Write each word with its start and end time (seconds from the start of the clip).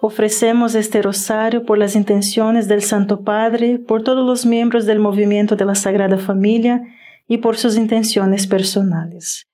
Ofrecemos 0.00 0.74
este 0.74 1.00
rosario 1.02 1.64
por 1.64 1.78
las 1.78 1.96
intenciones 1.96 2.68
del 2.68 2.82
Santo 2.82 3.22
Padre, 3.22 3.78
por 3.78 4.02
todos 4.04 4.26
los 4.26 4.44
miembros 4.44 4.86
del 4.86 4.98
movimiento 4.98 5.56
de 5.56 5.64
la 5.64 5.74
Sagrada 5.74 6.18
Familia 6.18 6.82
y 7.26 7.38
por 7.38 7.56
sus 7.56 7.76
intenciones 7.76 8.46
personales. 8.46 9.46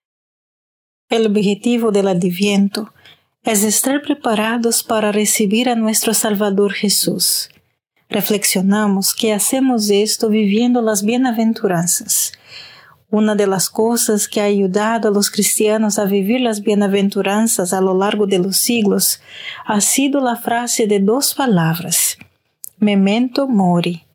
El 1.09 1.27
objetivo 1.27 1.93
del 1.93 2.09
Adviento 2.09 2.93
es 3.45 3.65
estar 3.65 4.03
preparados 4.03 4.83
para 4.83 5.13
recibir 5.13 5.69
a 5.69 5.75
nuestro 5.75 6.15
Salvador 6.15 6.73
Jesús. 6.73 7.51
Reflexionamos 8.09 9.15
que 9.15 9.33
hacemos 9.33 9.91
esto 9.91 10.29
viviendo 10.29 10.83
las 10.83 11.05
bienaventuranzas 11.05 12.33
una 13.13 13.35
de 13.35 13.47
las 13.47 13.69
cosas 13.69 14.27
que 14.27 14.41
ha 14.41 14.45
ayudado 14.45 15.09
a 15.09 15.13
los 15.13 15.31
cristianos 15.31 15.99
a 15.99 16.07
vivir 16.07 16.41
las 16.41 16.63
bienaventuranzas 16.63 17.75
a 17.75 17.83
lo 17.83 17.93
largo 17.93 18.27
de 18.27 18.39
los 18.39 18.57
siglos 18.57 19.21
ha 19.67 19.83
sido 19.83 20.23
la 20.23 20.37
frase 20.37 20.87
de 20.87 20.99
dos 20.99 21.35
palabras, 21.35 22.17
memento 22.79 23.47
mori. 23.47 24.07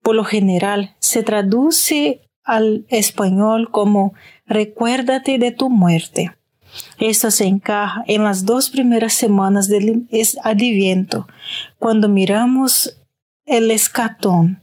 Por 0.00 0.14
lo 0.14 0.24
general 0.24 0.94
se 1.00 1.24
traduce 1.24 2.20
al 2.44 2.86
español 2.88 3.72
como 3.72 4.14
recuérdate 4.46 5.38
de 5.38 5.50
tu 5.50 5.68
muerte. 5.68 6.36
Esto 7.00 7.32
se 7.32 7.46
encaja 7.46 8.04
en 8.06 8.22
las 8.22 8.44
dos 8.44 8.70
primeras 8.70 9.14
semanas 9.14 9.66
del 9.66 10.06
Adviento, 10.44 11.26
cuando 11.80 12.08
miramos 12.08 12.96
el 13.44 13.72
escatón, 13.72 14.62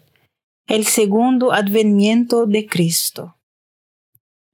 el 0.67 0.85
segundo 0.85 1.51
advenimiento 1.51 2.45
de 2.45 2.65
Cristo. 2.65 3.35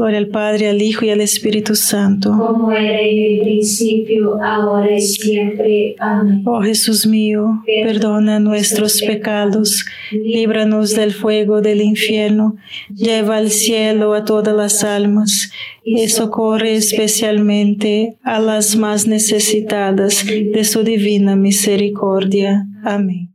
Gloria 0.00 0.16
al 0.16 0.28
Padre, 0.28 0.70
al 0.70 0.80
Hijo 0.80 1.04
y 1.04 1.10
al 1.10 1.20
Espíritu 1.20 1.74
Santo. 1.74 2.30
Como 2.34 2.72
era 2.72 3.02
en 3.02 3.34
el 3.34 3.40
principio, 3.42 4.42
ahora 4.42 4.96
y 4.96 5.02
siempre. 5.02 5.94
Amén. 5.98 6.42
Oh 6.46 6.62
Jesús 6.62 7.06
mío, 7.06 7.62
perdona 7.84 8.40
nuestros 8.40 9.02
pecados, 9.02 9.84
líbranos 10.10 10.94
del 10.94 11.12
fuego 11.12 11.60
del 11.60 11.82
infierno, 11.82 12.56
lleva 12.96 13.36
al 13.36 13.50
cielo 13.50 14.14
a 14.14 14.24
todas 14.24 14.56
las 14.56 14.84
almas 14.84 15.52
y 15.84 16.08
socorre 16.08 16.76
especialmente 16.76 18.16
a 18.22 18.40
las 18.40 18.76
más 18.76 19.06
necesitadas 19.06 20.24
de 20.24 20.64
su 20.64 20.82
divina 20.82 21.36
misericordia. 21.36 22.66
Amén. 22.84 23.34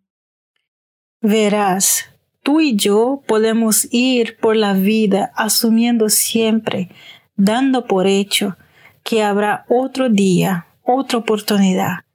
Verás, 1.21 2.05
tú 2.45 2.61
y 2.61 2.75
yo 2.75 3.23
podemos 3.25 3.87
ir 3.89 4.37
por 4.37 4.55
la 4.55 4.73
vida 4.73 5.31
asumiendo 5.35 6.09
siempre, 6.09 6.91
dando 7.35 7.87
por 7.87 8.05
hecho, 8.05 8.55
que 9.03 9.23
habrá 9.23 9.65
otro 9.67 10.09
día, 10.09 10.67
otra 10.83 11.17
oportunidad. 11.17 12.05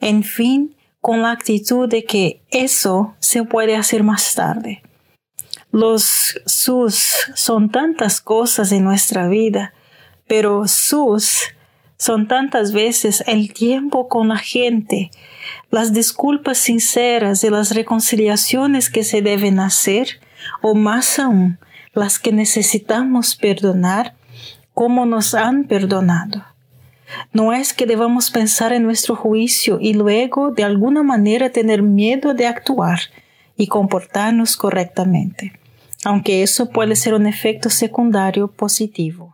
En 0.00 0.22
fin, 0.22 0.74
con 1.02 1.20
la 1.20 1.32
actitud 1.32 1.86
de 1.86 2.04
que 2.04 2.42
eso 2.50 3.14
se 3.18 3.44
puede 3.44 3.76
hacer 3.76 4.04
más 4.04 4.34
tarde. 4.34 4.82
Los 5.70 6.40
sus 6.46 7.10
son 7.34 7.70
tantas 7.70 8.22
cosas 8.22 8.72
en 8.72 8.84
nuestra 8.84 9.28
vida, 9.28 9.74
pero 10.26 10.66
sus 10.66 11.42
son 11.96 12.28
tantas 12.28 12.72
veces 12.72 13.22
el 13.26 13.52
tiempo 13.52 14.08
con 14.08 14.28
la 14.28 14.38
gente, 14.38 15.10
las 15.70 15.92
disculpas 15.92 16.58
sinceras 16.58 17.44
y 17.44 17.50
las 17.50 17.74
reconciliaciones 17.74 18.90
que 18.90 19.04
se 19.04 19.22
deben 19.22 19.60
hacer, 19.60 20.20
o 20.62 20.74
más 20.74 21.18
aún, 21.18 21.58
las 21.92 22.18
que 22.18 22.32
necesitamos 22.32 23.36
perdonar 23.36 24.14
como 24.72 25.06
nos 25.06 25.34
han 25.34 25.64
perdonado. 25.64 26.44
No 27.32 27.52
es 27.52 27.72
que 27.72 27.86
debamos 27.86 28.30
pensar 28.30 28.72
en 28.72 28.82
nuestro 28.82 29.14
juicio 29.14 29.78
y 29.80 29.94
luego 29.94 30.50
de 30.50 30.64
alguna 30.64 31.02
manera 31.02 31.50
tener 31.50 31.82
miedo 31.82 32.34
de 32.34 32.46
actuar 32.46 32.98
y 33.56 33.68
comportarnos 33.68 34.56
correctamente 34.56 35.52
aunque 36.04 36.42
eso 36.42 36.68
puede 36.68 36.96
ser 36.96 37.14
un 37.14 37.26
efecto 37.26 37.70
secundario 37.70 38.48
positivo. 38.48 39.33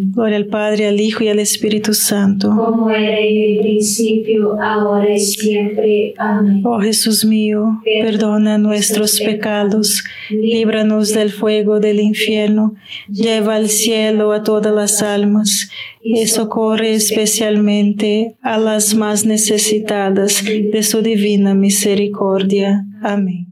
Gloria 0.13 0.37
al 0.37 0.47
Padre, 0.47 0.87
al 0.87 0.99
Hijo 0.99 1.23
y 1.23 1.29
al 1.29 1.39
Espíritu 1.39 1.93
Santo. 1.93 2.49
Como 2.49 2.89
era 2.89 3.17
en 3.17 3.55
el 3.55 3.59
principio, 3.59 4.61
ahora 4.61 5.15
y 5.15 5.19
siempre. 5.19 6.13
Amén. 6.17 6.61
Oh 6.65 6.79
Jesús 6.81 7.23
mío, 7.23 7.81
perdona 7.83 8.57
nuestros 8.57 9.21
pecados, 9.21 10.03
líbranos 10.29 11.13
del 11.13 11.31
fuego 11.31 11.79
del 11.79 12.01
infierno, 12.01 12.75
lleva 13.09 13.55
al 13.55 13.69
cielo 13.69 14.33
a 14.33 14.43
todas 14.43 14.73
las 14.73 15.01
almas 15.01 15.69
y 16.03 16.27
socorre 16.27 16.93
especialmente 16.93 18.35
a 18.41 18.57
las 18.57 18.93
más 18.93 19.25
necesitadas 19.25 20.43
de 20.43 20.83
su 20.83 21.01
divina 21.01 21.53
misericordia. 21.53 22.85
Amén. 23.01 23.51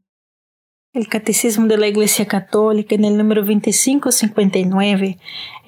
El 0.91 1.07
Catecismo 1.07 1.67
de 1.67 1.77
la 1.77 1.87
Iglesia 1.87 2.25
Católica, 2.25 2.95
en 2.95 3.05
el 3.05 3.15
número 3.15 3.41
2559, 3.43 5.19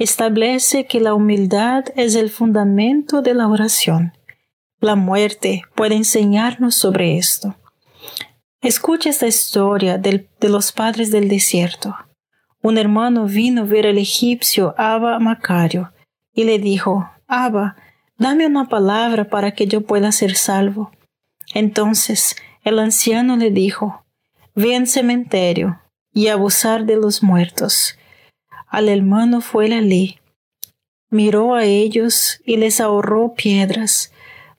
establece 0.03 0.87
que 0.87 0.99
la 0.99 1.13
humildad 1.13 1.85
es 1.95 2.15
el 2.15 2.31
fundamento 2.31 3.21
de 3.21 3.35
la 3.35 3.47
oración. 3.47 4.13
La 4.79 4.95
muerte 4.95 5.61
puede 5.75 5.93
enseñarnos 5.95 6.73
sobre 6.73 7.19
esto. 7.19 7.55
Escucha 8.61 9.11
esta 9.11 9.27
historia 9.27 9.99
de 9.99 10.27
los 10.41 10.71
padres 10.71 11.11
del 11.11 11.29
desierto. 11.29 11.95
Un 12.63 12.79
hermano 12.79 13.25
vino 13.25 13.61
a 13.61 13.65
ver 13.65 13.85
al 13.85 13.99
egipcio 13.99 14.73
Abba 14.75 15.19
Macario 15.19 15.93
y 16.33 16.45
le 16.45 16.57
dijo, 16.57 17.07
Abba, 17.27 17.75
dame 18.17 18.47
una 18.47 18.69
palabra 18.69 19.29
para 19.29 19.51
que 19.51 19.67
yo 19.67 19.81
pueda 19.81 20.11
ser 20.11 20.35
salvo. 20.35 20.91
Entonces 21.53 22.35
el 22.63 22.79
anciano 22.79 23.37
le 23.37 23.51
dijo, 23.51 24.03
Ve 24.55 24.75
al 24.75 24.87
cementerio 24.87 25.79
y 26.11 26.27
abusar 26.27 26.85
de 26.85 26.95
los 26.95 27.21
muertos. 27.21 27.99
Al 28.71 28.87
hermano 28.87 29.41
fue 29.41 29.67
la 29.67 29.81
ley. 29.81 30.19
Miró 31.09 31.55
a 31.55 31.65
ellos 31.65 32.39
y 32.45 32.55
les 32.55 32.79
ahorró 32.79 33.33
piedras. 33.33 34.13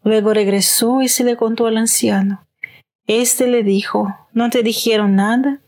Luego 0.05 0.35
regresó 0.35 1.01
y 1.01 1.09
se 1.09 1.25
le 1.25 1.35
contó 1.37 1.67
al 1.67 1.79
anciano. 1.79 2.47
Este 3.07 3.47
le 3.47 3.63
dijo, 3.63 4.15
¿no 4.35 4.51
te 4.51 4.63
dijeron 4.63 5.17
nada? 5.17 5.63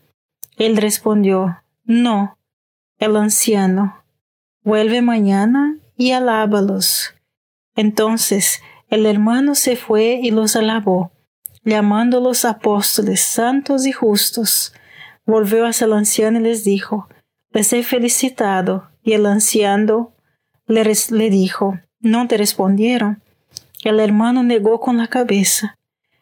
Él 0.57 0.77
respondió, 0.77 1.63
no. 1.85 2.37
El 2.99 3.17
anciano, 3.17 4.03
vuelve 4.63 5.01
mañana 5.01 5.79
y 5.97 6.11
alábalos. 6.11 7.15
Entonces 7.75 8.61
el 8.89 9.07
hermano 9.07 9.55
se 9.55 9.75
fue 9.75 10.19
y 10.21 10.29
los 10.29 10.55
alabó, 10.55 11.11
llamando 11.63 12.19
los 12.19 12.45
apóstoles 12.45 13.21
santos 13.21 13.87
y 13.87 13.91
justos. 13.91 14.71
Volvió 15.25 15.65
hacia 15.65 15.85
el 15.85 15.93
anciano 15.93 16.39
y 16.39 16.43
les 16.43 16.63
dijo, 16.63 17.09
les 17.55 17.73
he 17.73 17.81
felicitado. 17.83 18.89
Y 19.01 19.13
el 19.13 19.25
anciano 19.25 20.13
le, 20.67 20.83
le 20.83 21.29
dijo, 21.29 21.79
no 21.99 22.27
te 22.27 22.37
respondieron. 22.37 23.23
El 23.83 23.99
hermano 23.99 24.43
negó 24.43 24.79
con 24.79 24.97
la 24.97 25.07
cabeza. 25.07 25.77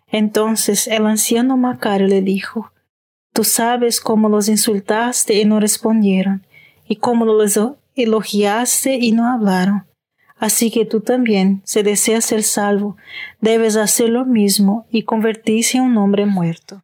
Entonces 0.07 0.87
el 0.87 1.05
anciano 1.07 1.57
Macario 1.57 2.07
le 2.07 2.21
dijo, 2.21 2.71
Tú 3.33 3.43
sabes 3.43 3.99
cómo 3.99 4.29
los 4.29 4.47
insultaste 4.47 5.33
y 5.41 5.45
no 5.45 5.59
respondieron, 5.59 6.45
y 6.87 6.97
cómo 6.97 7.25
los 7.25 7.59
elogiaste 7.95 8.97
y 8.97 9.11
no 9.11 9.27
hablaron. 9.27 9.85
Así 10.37 10.69
que 10.69 10.85
tú 10.85 10.99
también, 11.01 11.61
si 11.63 11.81
deseas 11.81 12.25
ser 12.25 12.43
salvo, 12.43 12.95
debes 13.41 13.75
hacer 13.75 14.09
lo 14.09 14.25
mismo 14.25 14.85
y 14.91 15.01
convertirse 15.01 15.77
en 15.77 15.85
un 15.85 15.97
hombre 15.97 16.27
muerto. 16.27 16.83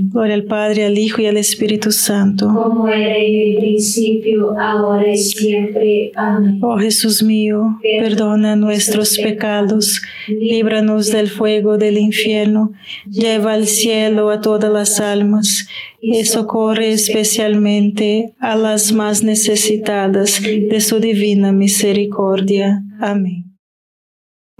Gloria 0.11 0.35
al 0.35 0.43
Padre, 0.43 0.85
al 0.85 0.97
Hijo 0.97 1.21
y 1.21 1.27
al 1.27 1.37
Espíritu 1.37 1.93
Santo. 1.93 2.47
Como 2.53 2.85
era 2.89 3.17
en 3.17 3.53
el 3.53 3.57
principio, 3.59 4.59
ahora 4.59 5.09
y 5.09 5.17
siempre. 5.17 6.11
Amén. 6.15 6.59
Oh 6.61 6.77
Jesús 6.77 7.23
mío, 7.23 7.79
perdona 7.81 8.57
nuestros 8.57 9.17
pecados, 9.17 10.01
líbranos 10.27 11.11
del 11.11 11.29
fuego 11.29 11.77
del 11.77 11.97
infierno, 11.97 12.73
lleva 13.09 13.53
al 13.53 13.67
cielo 13.67 14.31
a 14.31 14.41
todas 14.41 14.71
las 14.71 14.99
almas 14.99 15.69
y 16.01 16.25
socorre 16.25 16.91
especialmente 16.91 18.33
a 18.39 18.57
las 18.57 18.91
más 18.91 19.23
necesitadas 19.23 20.41
de 20.41 20.81
su 20.81 20.99
divina 20.99 21.53
misericordia. 21.53 22.83
Amén. 22.99 23.50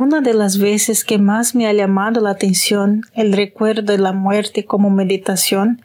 Una 0.02 0.20
de 0.20 0.34
las 0.34 0.58
veces 0.58 1.04
que 1.04 1.20
más 1.20 1.54
me 1.54 1.68
ha 1.68 1.74
llamado 1.74 2.22
la 2.22 2.32
atención 2.32 3.04
el 3.14 3.34
recuerdo 3.34 3.84
de 3.84 4.00
la 4.00 4.14
muerte 4.14 4.66
como 4.66 4.90
meditación 4.90 5.84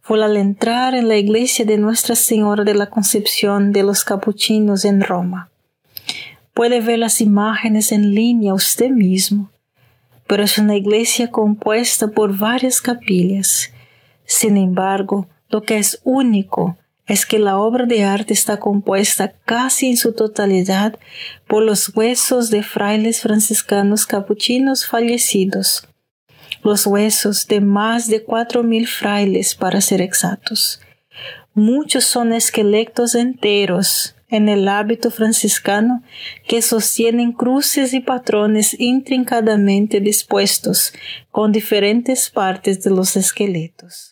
fue 0.00 0.24
al 0.24 0.38
entrar 0.38 0.94
en 0.94 1.06
la 1.06 1.18
iglesia 1.18 1.66
de 1.66 1.76
Nuestra 1.76 2.16
Señora 2.16 2.64
de 2.64 2.72
la 2.72 2.88
Concepción 2.88 3.70
de 3.70 3.82
los 3.82 4.04
Capuchinos 4.04 4.86
en 4.86 5.02
Roma. 5.02 5.50
Puede 6.54 6.80
ver 6.80 7.00
las 7.00 7.20
imágenes 7.20 7.92
en 7.92 8.14
línea 8.14 8.54
usted 8.54 8.88
mismo, 8.88 9.50
pero 10.26 10.44
es 10.44 10.56
una 10.56 10.74
iglesia 10.74 11.30
compuesta 11.30 12.08
por 12.08 12.34
varias 12.34 12.80
capillas. 12.80 13.70
Sin 14.24 14.56
embargo, 14.56 15.26
lo 15.50 15.60
que 15.60 15.76
es 15.76 16.00
único 16.04 16.78
es 17.06 17.26
que 17.26 17.38
la 17.38 17.58
obra 17.58 17.86
de 17.86 18.04
arte 18.04 18.32
está 18.32 18.58
compuesta 18.58 19.32
casi 19.44 19.90
en 19.90 19.96
su 19.96 20.12
totalidad 20.12 20.98
por 21.46 21.62
los 21.62 21.94
huesos 21.94 22.50
de 22.50 22.62
frailes 22.62 23.20
franciscanos 23.20 24.06
capuchinos 24.06 24.86
fallecidos, 24.86 25.88
los 26.62 26.86
huesos 26.86 27.46
de 27.48 27.60
más 27.60 28.06
de 28.06 28.22
cuatro 28.22 28.62
mil 28.62 28.86
frailes 28.86 29.54
para 29.54 29.80
ser 29.80 30.00
exactos. 30.00 30.80
Muchos 31.54 32.04
son 32.04 32.32
esqueletos 32.32 33.14
enteros 33.14 34.14
en 34.28 34.48
el 34.48 34.66
hábito 34.66 35.10
franciscano 35.10 36.02
que 36.48 36.62
sostienen 36.62 37.32
cruces 37.32 37.92
y 37.92 38.00
patrones 38.00 38.74
intrincadamente 38.80 40.00
dispuestos 40.00 40.94
con 41.30 41.52
diferentes 41.52 42.30
partes 42.30 42.82
de 42.82 42.90
los 42.90 43.16
esqueletos. 43.16 44.11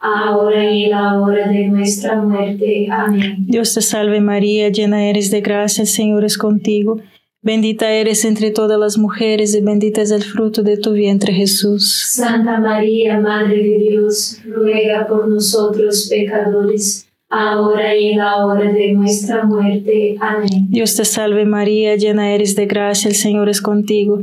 ahora 0.00 0.70
y 0.70 0.84
en 0.84 0.90
la 0.90 1.20
hora 1.20 1.48
de 1.48 1.68
nuestra 1.68 2.16
muerte. 2.16 2.88
Amén. 2.90 3.36
Dios 3.46 3.74
te 3.74 3.82
salve 3.82 4.20
María, 4.20 4.70
llena 4.70 5.04
eres 5.08 5.30
de 5.30 5.40
gracia, 5.40 5.82
el 5.82 5.88
Señor 5.88 6.24
es 6.24 6.38
contigo. 6.38 6.98
Bendita 7.42 7.90
eres 7.90 8.26
entre 8.26 8.50
todas 8.50 8.78
las 8.78 8.98
mujeres 8.98 9.54
y 9.54 9.62
bendito 9.62 10.02
es 10.02 10.10
el 10.10 10.22
fruto 10.22 10.62
de 10.62 10.76
tu 10.76 10.92
vientre 10.92 11.32
Jesús. 11.32 11.90
Santa 12.10 12.60
María, 12.60 13.18
Madre 13.18 13.62
de 13.62 13.78
Dios, 13.78 14.40
ruega 14.44 15.06
por 15.06 15.26
nosotros 15.26 16.08
pecadores, 16.10 17.08
ahora 17.30 17.96
y 17.96 18.10
en 18.10 18.18
la 18.18 18.44
hora 18.44 18.70
de 18.70 18.92
nuestra 18.92 19.44
muerte. 19.44 20.16
Amén. 20.20 20.66
Dios 20.68 20.96
te 20.96 21.06
salve 21.06 21.46
María, 21.46 21.96
llena 21.96 22.30
eres 22.34 22.56
de 22.56 22.66
gracia, 22.66 23.08
el 23.08 23.16
Señor 23.16 23.48
es 23.48 23.62
contigo. 23.62 24.22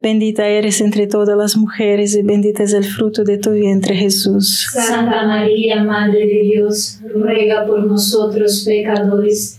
Bendita 0.00 0.46
eres 0.46 0.82
entre 0.82 1.06
todas 1.06 1.36
las 1.38 1.56
mujeres 1.56 2.14
y 2.14 2.22
bendito 2.22 2.62
es 2.62 2.74
el 2.74 2.84
fruto 2.84 3.24
de 3.24 3.38
tu 3.38 3.52
vientre 3.52 3.94
Jesús. 3.94 4.68
Santa 4.70 5.26
María, 5.26 5.82
Madre 5.82 6.26
de 6.26 6.42
Dios, 6.42 7.00
ruega 7.14 7.66
por 7.66 7.82
nosotros 7.82 8.62
pecadores, 8.66 9.58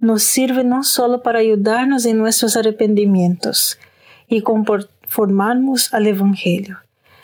nos 0.00 0.22
sirve 0.22 0.64
no 0.64 0.82
solo 0.82 1.22
para 1.22 1.40
ayudarnos 1.40 2.06
en 2.06 2.18
nuestros 2.18 2.56
arrepentimientos 2.56 3.78
y 4.28 4.40
conformarnos 4.40 5.92
al 5.92 6.06
Evangelio, 6.06 6.78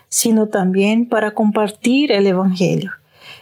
sino 0.08 0.48
también 0.48 1.08
para 1.08 1.32
compartir 1.32 2.12
el 2.12 2.26
Evangelio. 2.26 2.92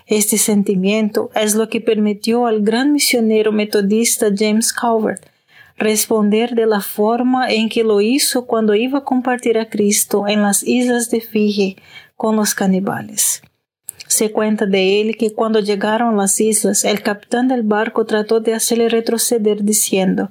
Este 0.07 0.38
sentimiento 0.38 1.31
es 1.35 1.55
lo 1.55 1.68
que 1.68 1.81
permitió 1.81 2.47
al 2.47 2.62
gran 2.62 2.92
misionero 2.92 3.53
metodista 3.53 4.27
James 4.35 4.73
Calvert 4.73 5.27
responder 5.77 6.55
de 6.55 6.66
la 6.66 6.81
forma 6.81 7.51
en 7.51 7.68
que 7.68 7.85
lo 7.85 8.01
hizo 8.01 8.47
cuando 8.47 8.75
iba 8.75 9.01
a 9.01 9.05
compartir 9.05 9.59
a 9.59 9.68
Cristo 9.68 10.29
en 10.29 10.42
las 10.42 10.62
islas 10.62 11.11
de 11.11 11.20
Fiji 11.20 11.77
con 12.16 12.37
los 12.37 12.55
caníbales. 12.55 13.42
Se 14.14 14.31
cuenta 14.31 14.64
de 14.66 15.00
él 15.00 15.16
que 15.16 15.33
cuando 15.33 15.59
llegaron 15.59 16.14
a 16.14 16.16
las 16.16 16.40
islas, 16.40 16.85
el 16.85 17.03
capitán 17.03 17.48
del 17.48 17.64
barco 17.64 18.07
trató 18.07 18.38
de 18.38 18.55
hacerle 18.55 18.88
retroceder 18.88 19.64
diciendo, 19.64 20.31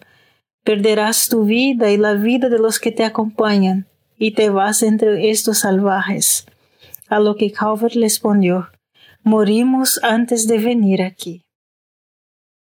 Perderás 0.64 1.28
tu 1.28 1.44
vida 1.44 1.92
y 1.92 1.98
la 1.98 2.14
vida 2.14 2.48
de 2.48 2.60
los 2.60 2.80
que 2.80 2.94
te 2.94 3.04
acompañan, 3.04 3.86
y 4.18 4.36
te 4.36 4.50
vas 4.50 4.84
entre 4.84 5.30
estos 5.32 5.58
salvajes. 5.58 6.46
A 7.10 7.20
lo 7.20 7.36
que 7.36 7.52
Calvert 7.52 7.96
respondió, 7.96 8.70
Morimos 9.22 10.00
antes 10.02 10.48
de 10.48 10.60
venir 10.60 11.02
aquí. 11.02 11.44